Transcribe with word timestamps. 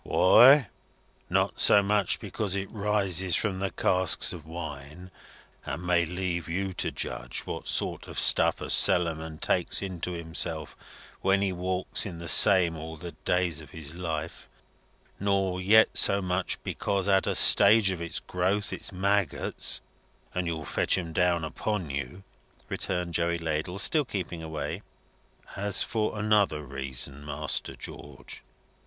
"Why, 0.03 0.69
not 1.29 1.59
so 1.59 1.83
much 1.83 2.19
because 2.19 2.55
it 2.55 2.71
rises 2.71 3.35
from 3.35 3.59
the 3.59 3.69
casks 3.69 4.33
of 4.33 4.47
wine, 4.47 5.11
and 5.63 5.83
may 5.85 6.07
leave 6.07 6.49
you 6.49 6.73
to 6.73 6.89
judge 6.89 7.41
what 7.41 7.67
sort 7.67 8.07
of 8.07 8.17
stuff 8.17 8.61
a 8.61 8.71
Cellarman 8.71 9.37
takes 9.37 9.83
into 9.83 10.13
himself 10.13 10.75
when 11.21 11.43
he 11.43 11.53
walks 11.53 12.03
in 12.07 12.17
the 12.17 12.27
same 12.27 12.75
all 12.75 12.97
the 12.97 13.11
days 13.25 13.61
of 13.61 13.69
his 13.69 13.93
life, 13.93 14.49
nor 15.19 15.61
yet 15.61 15.95
so 15.95 16.19
much 16.19 16.57
because 16.63 17.07
at 17.07 17.27
a 17.27 17.35
stage 17.35 17.91
of 17.91 18.01
its 18.01 18.19
growth 18.19 18.73
it's 18.73 18.91
maggots, 18.91 19.81
and 20.33 20.47
you'll 20.47 20.65
fetch 20.65 20.97
'em 20.97 21.13
down 21.13 21.43
upon 21.43 21.91
you," 21.91 22.23
returned 22.69 23.13
Joey 23.13 23.37
Ladle, 23.37 23.77
still 23.77 24.05
keeping 24.05 24.41
away, 24.41 24.81
"as 25.55 25.83
for 25.83 26.17
another 26.17 26.63
reason, 26.63 27.23
Master 27.23 27.75
George." 27.75 28.41